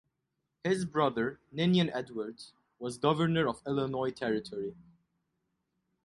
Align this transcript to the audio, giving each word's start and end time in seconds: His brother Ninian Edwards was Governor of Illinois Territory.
His 0.63 0.85
brother 0.85 1.39
Ninian 1.51 1.91
Edwards 1.91 2.53
was 2.79 2.97
Governor 2.97 3.47
of 3.47 3.61
Illinois 3.67 4.09
Territory. 4.09 4.75